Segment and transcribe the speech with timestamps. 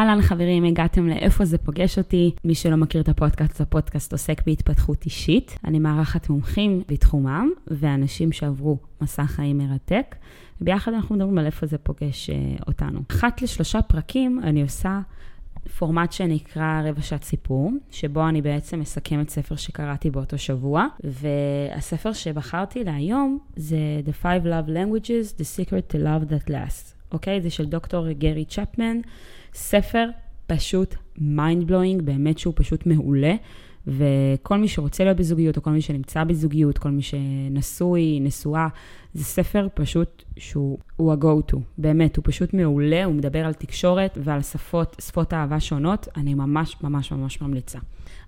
[0.00, 2.34] אהלן חברים, הגעתם לאיפה זה פוגש אותי.
[2.44, 5.58] מי שלא מכיר את הפודקאסט, הפודקאסט עוסק בהתפתחות אישית.
[5.64, 10.16] אני מארחת מומחים בתחומם ואנשים שעברו מסע חיים מרתק.
[10.60, 13.00] וביחד אנחנו מדברים על איפה זה פוגש uh, אותנו.
[13.10, 15.00] אחת לשלושה פרקים אני עושה
[15.78, 22.84] פורמט שנקרא רבע שעת סיפור, שבו אני בעצם מסכמת ספר שקראתי באותו שבוע, והספר שבחרתי
[22.84, 23.76] להיום זה
[24.06, 26.99] The Five Love Languages, The Secret to Love That Lasts.
[27.12, 27.40] אוקיי?
[27.40, 28.96] זה של דוקטור גרי צ'פמן,
[29.54, 30.08] ספר
[30.46, 33.34] פשוט mind blowing, באמת שהוא פשוט מעולה.
[33.86, 38.68] וכל מי שרוצה להיות בזוגיות, או כל מי שנמצא בזוגיות, כל מי שנשוי, נשואה,
[39.14, 40.78] זה ספר פשוט שהוא
[41.12, 41.56] ה-go-to.
[41.78, 46.76] באמת, הוא פשוט מעולה, הוא מדבר על תקשורת ועל שפות, שפות אהבה שונות, אני ממש
[46.82, 47.78] ממש ממש ממליצה.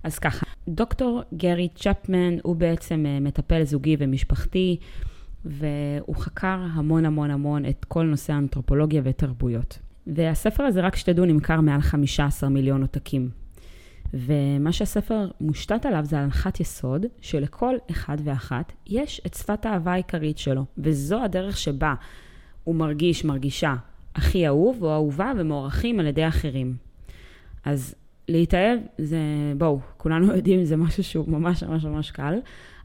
[0.03, 4.77] אז ככה, דוקטור גרי צ'פמן הוא בעצם אה, מטפל זוגי ומשפחתי,
[5.45, 9.79] והוא חקר המון המון המון את כל נושא האנתרופולוגיה ותרבויות.
[10.07, 13.29] והספר הזה, רק שתדעו, נמכר מעל 15 מיליון עותקים.
[14.13, 20.37] ומה שהספר מושתת עליו זה הנחת יסוד, שלכל אחד ואחת יש את שפת האהבה העיקרית
[20.37, 21.93] שלו, וזו הדרך שבה
[22.63, 23.73] הוא מרגיש, מרגישה,
[24.15, 26.75] הכי אהוב או אהובה ומוערכים על ידי אחרים.
[27.65, 27.95] אז
[28.27, 29.19] להתאהב זה,
[29.57, 32.39] בואו, כולנו יודעים, זה משהו שהוא ממש ממש ממש קל,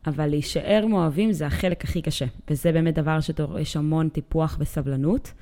[0.07, 5.33] אבל להישאר מאוהבים זה החלק הכי קשה, וזה באמת דבר שדורש המון טיפוח וסבלנות.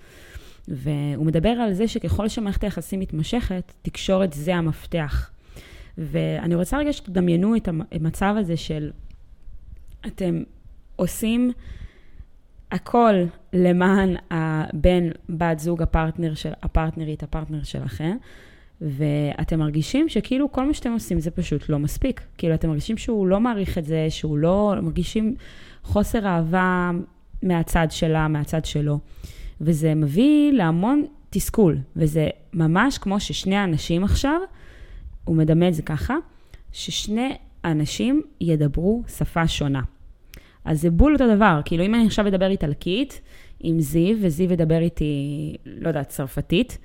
[0.68, 5.30] והוא מדבר על זה שככל שמערכת היחסים מתמשכת, תקשורת זה המפתח.
[5.98, 8.90] ואני רוצה רגע שתדמיינו את המצב הזה של
[10.06, 10.42] אתם
[10.96, 11.52] עושים
[12.72, 13.14] הכל
[13.52, 18.16] למען הבן, בת זוג, הפרטנר של, הפרטנרית, הפרטנר שלכם,
[18.80, 22.20] ואתם מרגישים שכאילו כל מה שאתם עושים זה פשוט לא מספיק.
[22.38, 25.34] כאילו, אתם מרגישים שהוא לא מעריך את זה, שהוא לא, מרגישים
[25.82, 26.90] חוסר אהבה
[27.42, 28.98] מהצד שלה, מהצד שלו.
[29.60, 34.40] וזה מביא להמון תסכול, וזה ממש כמו ששני אנשים עכשיו,
[35.24, 36.14] הוא מדמה את זה ככה,
[36.72, 39.82] ששני אנשים ידברו שפה שונה.
[40.64, 43.20] אז זה בול אותו דבר, כאילו אם אני עכשיו אדבר איטלקית
[43.60, 46.78] עם זיו, וזיו ידבר איתי, לא יודעת, צרפתית,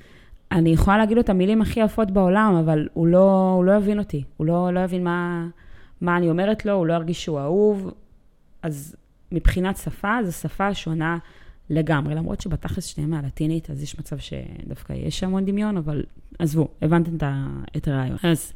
[0.51, 3.99] אני יכולה להגיד לו את המילים הכי יפות בעולם, אבל הוא לא, הוא לא יבין
[3.99, 5.47] אותי, הוא לא, לא יבין מה,
[6.01, 7.91] מה אני אומרת לו, הוא לא ירגיש שהוא אהוב.
[8.61, 8.95] אז
[9.31, 11.17] מבחינת שפה, זו שפה שונה
[11.69, 16.03] לגמרי, למרות שבתכלס שניהם מהלטינית, אז יש מצב שדווקא יש המון דמיון, אבל
[16.39, 17.17] עזבו, הבנתם
[17.77, 18.17] את הרעיון.
[18.23, 18.53] אז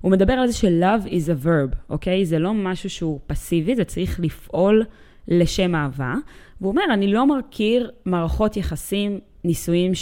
[0.00, 2.26] הוא מדבר על זה ש-love is a verb, אוקיי?
[2.26, 4.84] זה לא משהו שהוא פסיבי, זה צריך לפעול
[5.28, 6.14] לשם אהבה.
[6.60, 9.94] והוא אומר, אני לא מכיר מערכות יחסים, נישואים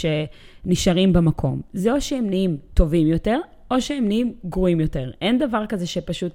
[0.65, 1.61] שנשארים במקום.
[1.73, 3.39] זה או שהם נהיים טובים יותר,
[3.71, 5.11] או שהם נהיים גרועים יותר.
[5.21, 6.33] אין דבר כזה שפשוט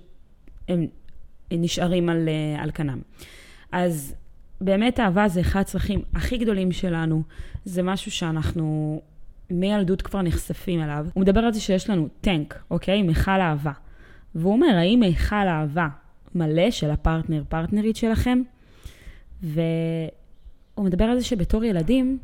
[0.69, 0.87] הם
[1.50, 3.00] נשארים על, אה, על כנם.
[3.72, 4.15] אז
[4.60, 7.22] באמת אהבה זה אחד הצרכים הכי גדולים שלנו.
[7.65, 9.00] זה משהו שאנחנו
[9.50, 11.06] מילדות כבר נחשפים אליו.
[11.15, 13.03] הוא מדבר על זה שיש לנו טנק, אוקיי?
[13.03, 13.72] מכל אהבה.
[14.34, 15.88] והוא אומר, האם מכל אהבה
[16.34, 18.42] מלא של הפרטנר, פרטנרית שלכם?
[19.42, 19.65] והוא
[20.78, 22.19] מדבר על זה שבתור ילדים,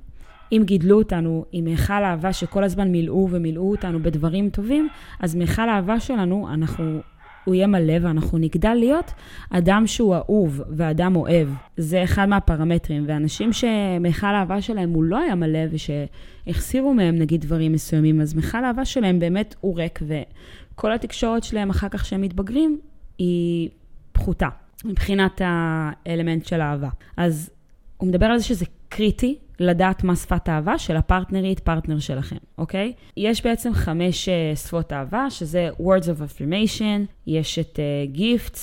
[0.52, 4.88] אם גידלו אותנו עם מכל אהבה שכל הזמן מילאו ומילאו אותנו בדברים טובים,
[5.20, 7.00] אז מכל האהבה שלנו, אנחנו
[7.44, 9.12] הוא יהיה מלא ואנחנו נגדל להיות
[9.50, 11.48] אדם שהוא אהוב ואדם אוהב.
[11.76, 13.04] זה אחד מהפרמטרים.
[13.06, 18.64] ואנשים שמכל האהבה שלהם הוא לא היה מלא ושהחסירו מהם נגיד דברים מסוימים, אז מכל
[18.64, 22.80] האהבה שלהם באמת הוא ריק, וכל התקשורת שלהם אחר כך שהם מתבגרים
[23.18, 23.68] היא
[24.12, 24.48] פחותה
[24.84, 26.88] מבחינת האלמנט של האהבה.
[27.16, 27.50] אז
[27.96, 32.92] הוא מדבר על זה שזה קריטי לדעת מה שפת אהבה של הפרטנרית, פרטנר שלכם, אוקיי?
[33.16, 38.60] יש בעצם חמש uh, שפות אהבה, שזה words of affirmation, יש את uh, gifts,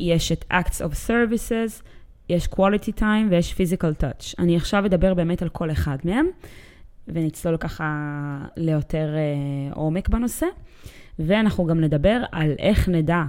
[0.00, 1.82] יש את acts of services,
[2.28, 4.34] יש quality time ויש physical touch.
[4.38, 6.26] אני עכשיו אדבר באמת על כל אחד מהם,
[7.08, 10.46] ונצלול ככה ליותר uh, עומק בנושא.
[11.18, 13.22] ואנחנו גם נדבר על איך נדע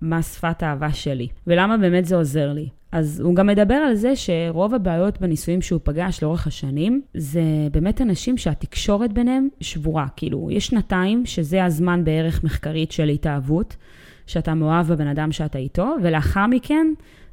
[0.00, 2.68] מה שפת האהבה שלי, ולמה באמת זה עוזר לי.
[2.92, 7.42] אז הוא גם מדבר על זה שרוב הבעיות בנישואים שהוא פגש לאורך השנים, זה
[7.72, 10.06] באמת אנשים שהתקשורת ביניהם שבורה.
[10.16, 13.76] כאילו, יש שנתיים, שזה הזמן בערך מחקרית של התאהבות,
[14.26, 16.86] שאתה מאוהב בבן אדם שאתה איתו, ולאחר מכן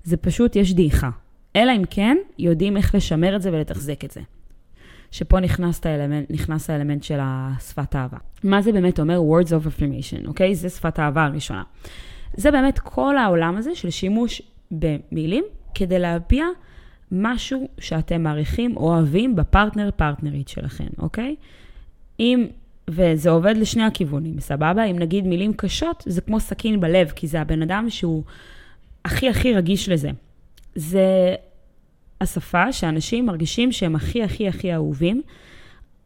[0.04, 1.10] זה פשוט, יש דעיכה.
[1.56, 4.22] אלא אם כן, יודעים איך לשמר את זה ולתחזק את זה.
[5.12, 8.18] שפה נכנס האלמנט, נכנס האלמנט של השפת האהבה.
[8.44, 10.56] מה זה באמת אומר words of affirmation, אוקיי?
[10.56, 11.64] זה שפת האהבה הראשונה.
[12.34, 14.42] זה באמת כל העולם הזה של שימוש
[14.80, 15.44] במילים
[15.76, 16.46] כדי להביע
[17.12, 21.36] משהו שאתם מעריכים או אוהבים בפרטנר פרטנרית שלכם, אוקיי?
[22.20, 22.48] אם,
[22.88, 24.84] וזה עובד לשני הכיוונים, סבבה?
[24.84, 28.24] אם נגיד מילים קשות, זה כמו סכין בלב, כי זה הבן אדם שהוא
[29.06, 30.10] הכי הכי רגיש לזה.
[30.76, 31.36] זה
[32.22, 35.22] השפה שאנשים מרגישים שהם הכי הכי הכי אהובים,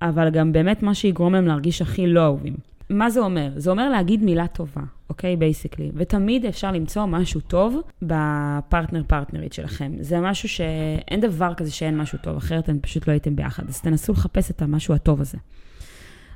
[0.01, 2.53] אבל גם באמת מה שיגרום להם להרגיש הכי לא אהובים.
[2.89, 3.51] מה זה אומר?
[3.55, 5.35] זה אומר להגיד מילה טובה, אוקיי?
[5.35, 5.91] basically.
[5.95, 9.91] ותמיד אפשר למצוא משהו טוב בפרטנר פרטנרית שלכם.
[9.99, 13.63] זה משהו שאין דבר כזה שאין משהו טוב, אחרת אתם פשוט לא הייתם ביחד.
[13.67, 15.37] אז תנסו לחפש את המשהו הטוב הזה.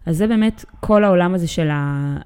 [0.06, 2.18] אז זה באמת כל העולם הזה של ה...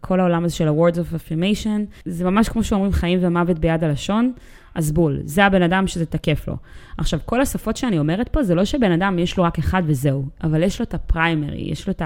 [0.00, 4.32] כל העולם הזה של ה-words of affirmation, זה ממש כמו שאומרים חיים ומוות ביד הלשון,
[4.74, 6.56] אז בול, זה הבן אדם שזה תקף לו.
[6.98, 10.24] עכשיו, כל השפות שאני אומרת פה, זה לא שבן אדם יש לו רק אחד וזהו,
[10.44, 12.02] אבל יש לו את הפריימרי, יש לו את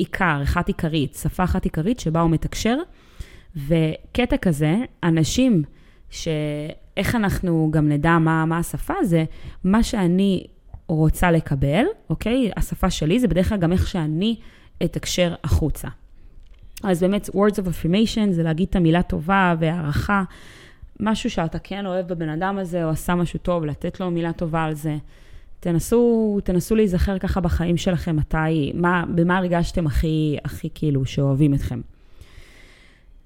[0.00, 2.76] העיקר, אחת עיקרית, שפה אחת עיקרית שבה הוא מתקשר,
[3.56, 5.62] וקטע כזה, אנשים
[6.10, 9.24] שאיך אנחנו גם נדע מה, מה השפה, זה
[9.64, 10.46] מה שאני
[10.88, 12.50] רוצה לקבל, אוקיי?
[12.56, 14.36] השפה שלי זה בדרך כלל גם איך שאני
[14.84, 15.88] אתקשר החוצה.
[16.82, 20.22] אז באמת, words of affirmation זה להגיד את המילה טובה והערכה,
[21.00, 24.64] משהו שאתה כן אוהב בבן אדם הזה, או עשה משהו טוב, לתת לו מילה טובה
[24.64, 24.96] על זה.
[25.60, 31.80] תנסו, תנסו להיזכר ככה בחיים שלכם, מתי, מה, במה הרגשתם הכי, הכי כאילו שאוהבים אתכם.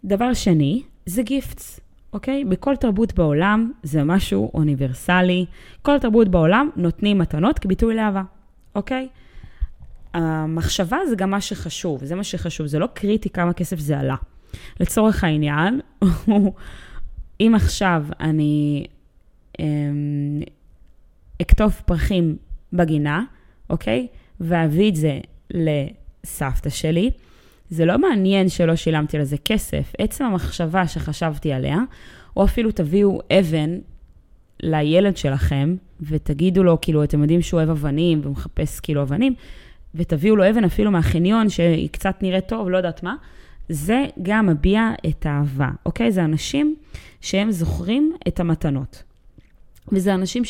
[0.05, 1.81] דבר שני, זה גיפטס,
[2.13, 2.45] אוקיי?
[2.45, 5.47] בכל תרבות בעולם זה משהו אוניברסלי.
[5.83, 8.23] כל תרבות בעולם נותנים מתנות כביטוי לאהבה,
[8.75, 9.09] אוקיי?
[10.15, 14.17] המחשבה זה גם מה שחשוב, זה מה שחשוב, זה לא קריטי כמה כסף זה עלה.
[14.81, 15.81] לצורך העניין,
[17.41, 18.87] אם עכשיו אני
[19.61, 20.41] אמ,
[21.43, 22.37] אקטוף פרחים
[22.73, 23.25] בגינה,
[23.71, 24.07] אוקיי?
[24.41, 25.19] ואביא את זה
[25.51, 27.11] לסבתא שלי,
[27.71, 29.93] זה לא מעניין שלא שילמתי לזה כסף.
[29.99, 31.79] עצם המחשבה שחשבתי עליה,
[32.37, 33.79] או אפילו תביאו אבן
[34.63, 39.35] לילד שלכם, ותגידו לו, כאילו, אתם יודעים שהוא אוהב אבנים, והוא מחפש כאילו אבנים,
[39.95, 43.17] ותביאו לו אבן אפילו מהחניון, שהיא קצת נראית טוב, לא יודעת מה,
[43.69, 46.13] זה גם מביע את האהבה, אוקיי?
[46.13, 46.77] זה אנשים
[47.21, 49.03] שהם זוכרים את המתנות.
[49.93, 50.45] וזה אנשים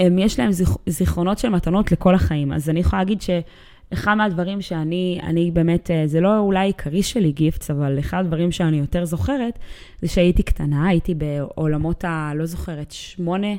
[0.00, 2.52] שיש להם זיכ, זיכרונות של מתנות לכל החיים.
[2.52, 7.32] אז אני יכולה להגיד שאחד מהדברים שאני, אני באמת, אה, זה לא אולי עיקרי שלי
[7.32, 9.58] גיפטס, אבל אחד הדברים שאני יותר זוכרת,
[10.02, 12.32] זה שהייתי קטנה, הייתי בעולמות ה...
[12.34, 13.54] לא זוכרת, שמונה,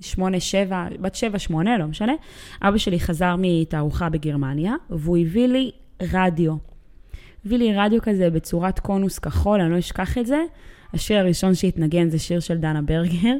[0.00, 2.12] שמונה, שבע, בת שבע, שמונה, לא משנה.
[2.62, 5.70] אבא שלי חזר מתערוכה בגרמניה, והוא הביא לי
[6.12, 6.54] רדיו.
[7.46, 10.38] הביא לי רדיו כזה בצורת קונוס כחול, אני לא אשכח את זה.
[10.94, 13.34] השיר הראשון שהתנגן זה שיר של דנה ברגר.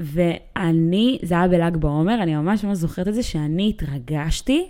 [0.00, 4.68] ואני, זה היה בל"ג בעומר, אני ממש ממש זוכרת את זה, שאני התרגשתי.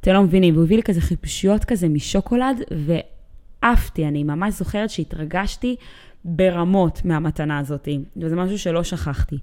[0.00, 5.76] אתם לא מבינים, והוא הביא לי כזה חיפושיות כזה משוקולד, ועפתי, אני ממש זוכרת שהתרגשתי
[6.24, 9.38] ברמות מהמתנה הזאת, וזה משהו שלא שכחתי.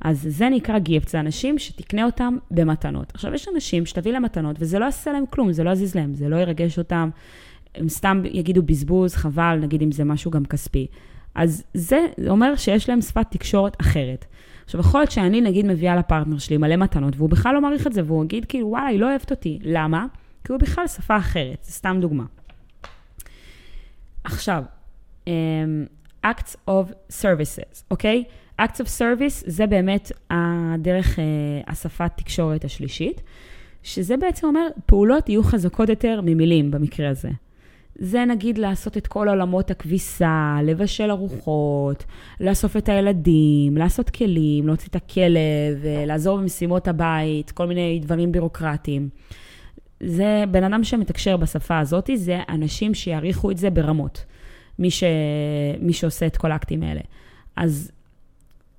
[0.00, 3.12] אז זה נקרא גיפט, זה אנשים שתקנה אותם במתנות.
[3.14, 6.14] עכשיו, יש אנשים שתביא להם מתנות, וזה לא יעשה להם כלום, זה לא יזיז להם,
[6.14, 7.10] זה לא ירגש אותם,
[7.74, 10.86] הם סתם יגידו בזבוז, חבל, נגיד אם זה משהו גם כספי.
[11.34, 11.98] אז זה
[12.28, 14.24] אומר שיש להם שפת תקשורת אחרת.
[14.66, 17.92] עכשיו, יכול להיות שאני נגיד מביאה לפרטנר שלי מלא מתנות, והוא בכלל לא מעריך את
[17.92, 19.58] זה, והוא יגיד כאילו, וואלה, היא לא אוהבת אותי.
[19.62, 20.06] למה?
[20.44, 22.24] כי הוא בכלל שפה אחרת, זה סתם דוגמה.
[24.24, 24.62] עכשיו,
[25.24, 25.28] um,
[26.26, 28.24] acts of services, אוקיי?
[28.26, 28.62] Okay?
[28.62, 31.20] acts of service זה באמת הדרך, uh,
[31.70, 33.22] השפת תקשורת השלישית,
[33.82, 37.30] שזה בעצם אומר, פעולות יהיו חזקות יותר ממילים במקרה הזה.
[37.98, 42.04] זה נגיד לעשות את כל עולמות הכביסה, לבשל ארוחות,
[42.40, 49.08] לאסוף את הילדים, לעשות כלים, להוציא את הכלב, לעזור במשימות הבית, כל מיני דברים בירוקרטיים.
[50.00, 54.24] זה בן אדם שמתקשר בשפה הזאת, זה אנשים שיעריכו את זה ברמות,
[54.78, 55.04] מי, ש...
[55.80, 57.00] מי שעושה את כל האקטים האלה.
[57.56, 57.90] אז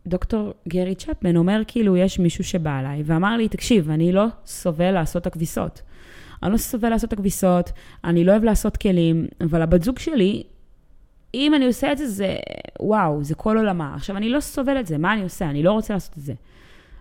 [0.07, 4.91] דוקטור גרי צ'פמן אומר כאילו, יש מישהו שבא אליי ואמר לי, תקשיב, אני לא סובל
[4.91, 5.81] לעשות את הכביסות.
[6.43, 7.71] אני לא סובל לעשות את הכביסות,
[8.03, 10.43] אני לא אוהב לעשות כלים, אבל הבת זוג שלי,
[11.33, 12.35] אם אני עושה את זה, זה
[12.79, 13.95] וואו, זה כל עולמה.
[13.95, 15.49] עכשיו, אני לא סובל את זה, מה אני עושה?
[15.49, 16.33] אני לא רוצה לעשות את זה.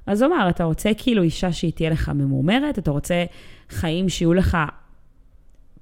[0.06, 3.25] אז הוא אמר, אתה רוצה כאילו אישה שהיא תהיה לך ממומרת, אתה רוצה
[3.68, 4.58] חיים שיהיו לך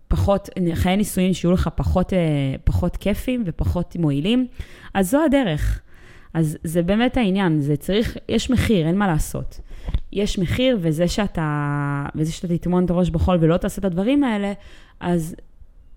[0.08, 2.18] פחות, חיי נישואים שיהיו לך פחות, אה,
[2.64, 4.46] פחות כיפים ופחות מועילים,
[4.94, 5.80] אז זו הדרך.
[6.34, 9.60] אז זה באמת העניין, זה צריך, יש מחיר, אין מה לעשות.
[10.12, 14.52] יש מחיר, וזה שאתה, וזה שאתה תטמון את הראש בחול ולא תעשה את הדברים האלה,
[15.00, 15.36] אז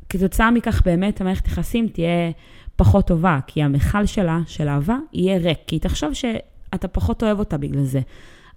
[0.09, 2.31] כתוצאה מכך באמת המערכת יחסים תהיה
[2.75, 7.39] פחות טובה, כי המכל שלה, של אהבה, יהיה ריק, כי היא תחשוב שאתה פחות אוהב
[7.39, 8.01] אותה בגלל זה.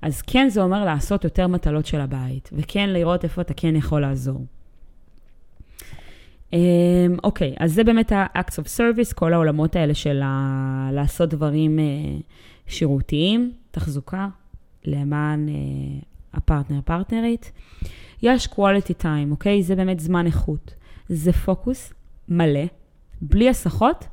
[0.02, 4.00] אז כן, זה אומר לעשות יותר מטלות של הבית, וכן לראות איפה אתה כן יכול
[4.00, 4.44] לעזור.
[6.52, 10.23] אמ, אוקיי, אז זה באמת ה-acts of service, כל העולמות האלה של
[10.92, 12.23] לעשות דברים uh,
[12.66, 14.28] שירותיים, תחזוקה,
[14.85, 16.04] למען uh,
[16.35, 17.52] הפרטנר, פרטנרית.
[18.23, 19.62] יש quality time, אוקיי?
[19.62, 20.75] זה באמת זמן איכות.
[21.09, 21.92] זה פוקוס
[22.28, 22.64] מלא,
[23.21, 24.04] בלי הסחות,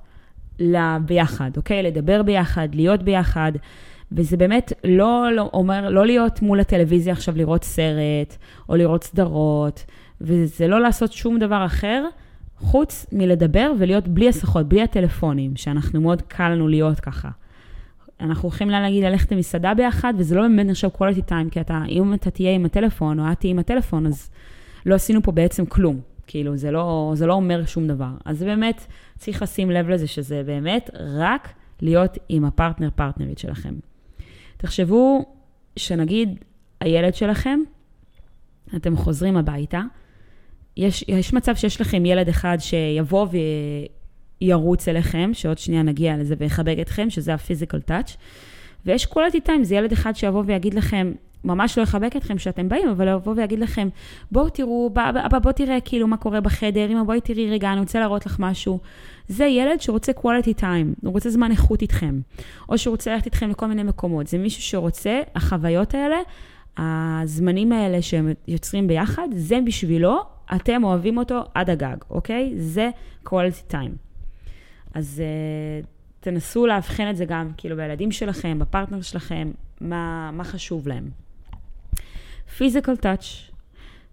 [1.06, 1.84] ביחד, אוקיי?
[1.84, 3.52] לדבר ביחד, להיות ביחד.
[4.12, 8.38] וזה באמת לא, לא אומר, לא להיות מול הטלוויזיה עכשיו לראות סרט,
[8.70, 9.86] או לראות סדרות,
[10.22, 12.06] וזה לא לעשות שום דבר אחר,
[12.60, 17.30] חוץ מלדבר ולהיות בלי הסחות, בלי הטלפונים, שאנחנו מאוד קל לנו להיות ככה.
[18.20, 22.14] אנחנו הולכים להגיד ללכת למסעדה ביחד, וזה לא באמת נחשב quality time, כי אתה, אם
[22.14, 24.30] אתה תהיה עם הטלפון, או את תהיה עם הטלפון, אז
[24.86, 26.00] לא עשינו פה בעצם כלום.
[26.28, 28.12] כאילו, זה לא, זה לא אומר שום דבר.
[28.26, 28.86] אז באמת,
[29.18, 33.74] צריך לשים לב לזה שזה באמת רק להיות עם הפרטנר, פרטנרית שלכם.
[34.58, 35.26] תחשבו
[35.76, 36.40] שנגיד
[36.82, 37.60] הילד שלכם,
[38.76, 39.82] אתם חוזרים הביתה,
[40.78, 43.28] יש, יש מצב שיש לכם ילד אחד שיבוא
[44.42, 48.18] וירוץ אליכם, שעוד שנייה נגיע לזה ויחבק אתכם, שזה הפיזיקל טאץ',
[48.86, 51.12] ויש quality time, זה ילד אחד שיבוא ויגיד לכם,
[51.44, 53.88] ממש לא יחבק אתכם כשאתם באים, אבל יבוא ויגיד לכם,
[54.32, 54.90] בואו תראו,
[55.26, 58.36] אבא בוא תראה כאילו מה קורה בחדר, אמא בואי תראי רגע, אני רוצה להראות לך
[58.40, 58.80] משהו.
[59.28, 62.20] זה ילד שרוצה quality time, הוא רוצה זמן איכות איתכם,
[62.70, 64.28] או שהוא רוצה ללכת איתכם לכל מיני מקומות.
[64.28, 66.18] זה מישהו שרוצה, החוויות האלה,
[66.78, 72.54] הזמנים האלה שהם יוצרים ביחד, זה בשבילו, אתם אוהבים אותו עד הגג, אוקיי?
[72.58, 72.90] זה
[73.26, 73.92] quality time.
[74.94, 75.24] אז
[75.84, 75.86] uh,
[76.20, 79.52] תנסו לאבחן את זה גם, כאילו, בילדים שלכם, בפרטנר שלכם,
[79.82, 81.10] מה, מה חשוב להם.
[82.58, 83.52] physical touch,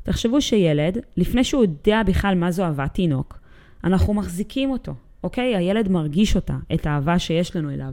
[0.03, 3.39] תחשבו שילד, לפני שהוא יודע בכלל מה זו אהבת תינוק,
[3.85, 5.57] אנחנו מחזיקים אותו, אוקיי?
[5.57, 7.93] הילד מרגיש אותה, את האהבה שיש לנו אליו.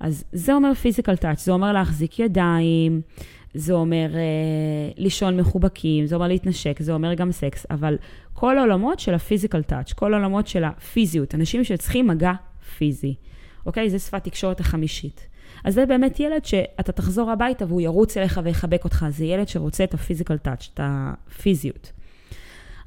[0.00, 3.00] אז זה אומר physical touch, זה אומר להחזיק ידיים,
[3.54, 4.20] זה אומר אה,
[4.96, 7.98] לישון מחובקים, זה אומר להתנשק, זה אומר גם סקס, אבל
[8.32, 12.32] כל העולמות של ה physical touch, כל העולמות של הפיזיות, אנשים שצריכים מגע
[12.78, 13.14] פיזי,
[13.66, 13.90] אוקיי?
[13.90, 15.26] זה שפת תקשורת החמישית.
[15.64, 19.84] אז זה באמת ילד שאתה תחזור הביתה והוא ירוץ אליך ויחבק אותך, זה ילד שרוצה
[19.84, 21.92] את הפיזיקל טאץ', את הפיזיות.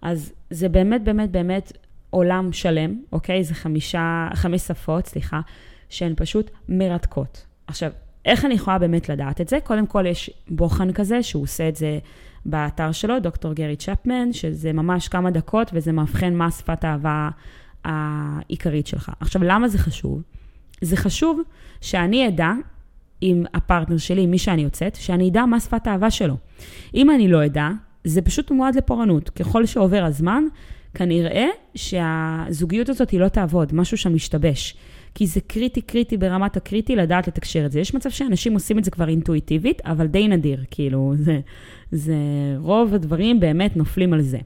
[0.01, 1.71] אז זה באמת באמת באמת
[2.09, 3.43] עולם שלם, אוקיי?
[3.43, 5.41] זה חמישה, חמש שפות, סליחה,
[5.89, 7.45] שהן פשוט מרתקות.
[7.67, 7.91] עכשיו,
[8.25, 9.57] איך אני יכולה באמת לדעת את זה?
[9.63, 11.99] קודם כל יש בוחן כזה, שהוא עושה את זה
[12.45, 17.29] באתר שלו, דוקטור גרי צ'פמן, שזה ממש כמה דקות וזה מאבחן מה שפת האהבה
[17.83, 19.11] העיקרית שלך.
[19.19, 20.21] עכשיו, למה זה חשוב?
[20.81, 21.41] זה חשוב
[21.81, 22.51] שאני אדע
[23.21, 26.37] עם הפרטנר שלי, עם מי שאני יוצאת, שאני אדע מה שפת האהבה שלו.
[26.95, 27.69] אם אני לא אדע,
[28.03, 29.29] זה פשוט מועד לפורענות.
[29.29, 30.43] ככל שעובר הזמן,
[30.93, 34.75] כנראה שהזוגיות הזאת היא לא תעבוד, משהו שם משתבש.
[35.15, 37.79] כי זה קריטי קריטי ברמת הקריטי לדעת לתקשר את זה.
[37.79, 41.39] יש מצב שאנשים עושים את זה כבר אינטואיטיבית, אבל די נדיר, כאילו, זה,
[41.91, 42.15] זה
[42.57, 44.39] רוב הדברים באמת נופלים על זה.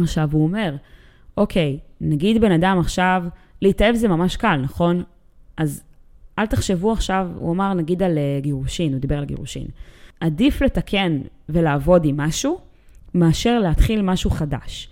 [0.00, 0.76] עכשיו, הוא אומר,
[1.36, 3.24] אוקיי, נגיד בן אדם עכשיו,
[3.62, 5.02] להתאהב זה ממש קל, נכון?
[5.56, 5.82] אז
[6.38, 9.66] אל תחשבו עכשיו, הוא אמר נגיד על אה, גירושין, הוא דיבר על גירושין.
[10.20, 12.58] עדיף לתקן ולעבוד עם משהו,
[13.14, 14.88] מאשר להתחיל משהו חדש.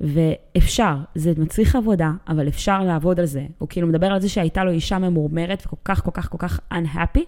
[0.00, 3.46] ואפשר, זה מצריך עבודה, אבל אפשר לעבוד על זה.
[3.58, 6.60] הוא כאילו מדבר על זה שהייתה לו אישה ממורמרת וכל כך, כל כך, כל כך
[6.72, 7.22] unhappy,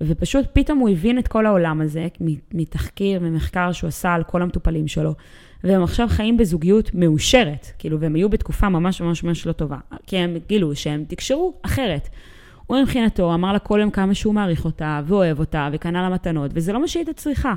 [0.00, 2.06] ופשוט פתאום הוא הבין את כל העולם הזה,
[2.54, 5.14] מתחקיר, ממחקר שהוא עשה על כל המטופלים שלו,
[5.64, 10.16] והם עכשיו חיים בזוגיות מאושרת, כאילו, והם היו בתקופה ממש ממש ממש לא טובה, כי
[10.16, 12.08] הם גילו שהם תקשרו אחרת.
[12.66, 16.50] הוא מבחינתו אמר לה כל יום כמה שהוא מעריך אותה, ואוהב אותה, וקנה לה מתנות,
[16.54, 17.54] וזה לא מה שהיא הייתה צריכה.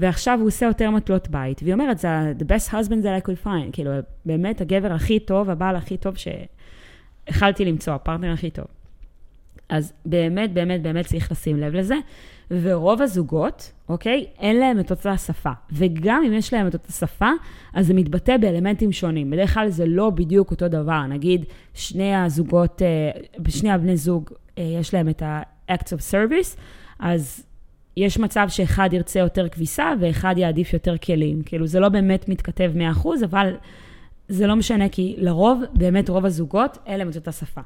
[0.00, 3.46] ועכשיו הוא עושה יותר מטלות בית, והיא אומרת, זה the best husband that I could
[3.46, 3.90] find, כאילו,
[4.26, 8.64] באמת הגבר הכי טוב, הבעל הכי טוב שהחלתי למצוא, הפרטנר הכי טוב.
[9.68, 11.94] אז באמת, באמת, באמת צריך לשים לב לזה.
[12.50, 15.50] ורוב הזוגות, אוקיי, אין להם את אותה שפה.
[15.72, 17.30] וגם אם יש להם את אותה שפה,
[17.74, 19.30] אז זה מתבטא באלמנטים שונים.
[19.30, 21.06] בדרך כלל זה לא בדיוק אותו דבר.
[21.06, 23.10] נגיד, שני הזוגות, אה,
[23.48, 26.56] שני הבני זוג, אה, יש להם את ה-acts of service,
[26.98, 27.44] אז
[28.00, 31.42] יש מצב שאחד ירצה יותר כביסה ואחד יעדיף יותר כלים.
[31.42, 33.54] כאילו, זה לא באמת מתכתב 100%, אבל
[34.28, 37.60] זה לא משנה, כי לרוב, באמת רוב הזוגות, אין להם את אותה שפה.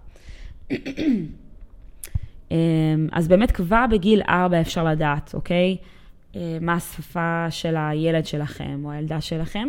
[2.50, 2.56] אמ,
[3.12, 5.76] אז באמת כבר בגיל 4 אפשר לדעת, אוקיי?
[6.36, 9.68] אה, מה השפה של הילד שלכם או הילדה שלכם.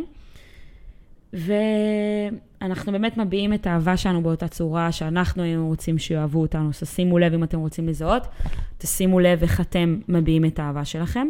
[1.36, 6.70] ואנחנו באמת מביעים את האהבה שלנו באותה צורה שאנחנו היינו רוצים שיאהבו אותנו.
[6.70, 8.28] אז שימו לב אם אתם רוצים לזהות,
[8.78, 11.28] תשימו לב איך אתם מביעים את האהבה שלכם.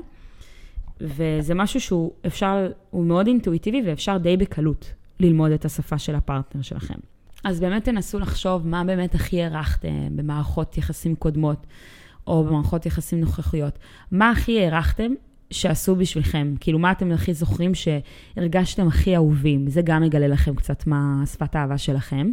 [1.02, 6.62] וזה משהו שהוא אפשר, הוא מאוד אינטואיטיבי ואפשר די בקלות ללמוד את השפה של הפרטנר
[6.62, 7.00] שלכם.
[7.44, 11.68] אז באמת תנסו לחשוב מה באמת הכי הערכתם במערכות יחסים קודמות,
[12.28, 13.80] או במערכות יחסים נוכחיות.
[14.12, 15.12] מה הכי הערכתם
[15.52, 16.54] שעשו בשבילכם?
[16.60, 19.68] כאילו, מה אתם הכי זוכרים שהרגשתם הכי אהובים?
[19.70, 22.32] זה גם יגלה לכם קצת מה שפת האהבה שלכם.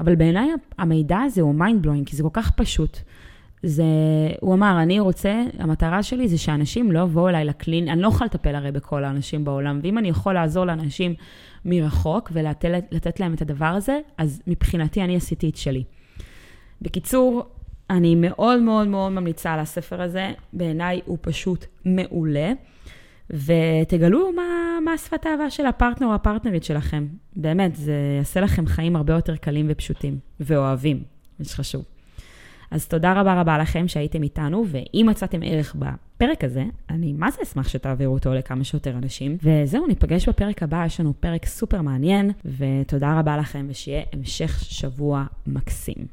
[0.00, 2.98] אבל בעיניי המידע הזה הוא mind blowing, כי זה כל כך פשוט.
[3.62, 3.84] זה,
[4.40, 8.26] הוא אמר, אני רוצה, המטרה שלי זה שאנשים לא יבואו אליי לקלין, אני לא יכולה
[8.26, 11.14] לטפל הרי בכל האנשים בעולם, ואם אני יכול לעזור לאנשים
[11.64, 15.84] מרחוק ולתת להם את הדבר הזה, אז מבחינתי אני עשיתי את שלי.
[16.82, 17.46] בקיצור,
[17.90, 22.52] אני מאוד מאוד מאוד ממליצה על הספר הזה, בעיניי הוא פשוט מעולה.
[23.30, 27.06] ותגלו מה, מה שפת האהבה של הפרטנר או הפרטנרית שלכם.
[27.36, 31.02] באמת, זה יעשה לכם חיים הרבה יותר קלים ופשוטים, ואוהבים,
[31.38, 31.84] זה חשוב.
[32.70, 37.42] אז תודה רבה רבה לכם שהייתם איתנו, ואם מצאתם ערך בפרק הזה, אני מה זה
[37.42, 39.36] אשמח שתעבירו אותו לכמה שיותר אנשים.
[39.42, 45.24] וזהו, ניפגש בפרק הבא, יש לנו פרק סופר מעניין, ותודה רבה לכם, ושיהיה המשך שבוע
[45.46, 46.06] מקסים.